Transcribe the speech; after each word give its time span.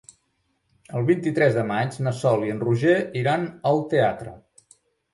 El 0.99 1.05
vint-i-tres 1.09 1.53
de 1.59 1.67
maig 1.73 2.01
na 2.09 2.15
Sol 2.23 2.49
i 2.49 2.51
en 2.57 2.65
Roger 2.65 2.99
iran 3.25 3.49
al 3.75 3.87
teatre. 3.97 4.39